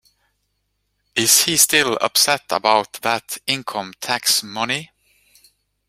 [1.13, 4.89] Is he still upset about that income-tax money?